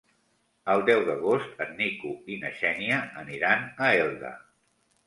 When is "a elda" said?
3.87-4.35